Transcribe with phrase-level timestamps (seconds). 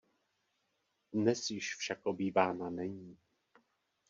[1.13, 3.17] Dnes již však obývána není.